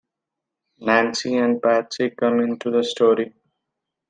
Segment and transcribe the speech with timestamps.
[0.79, 3.35] Nancy and Patsy come into the story.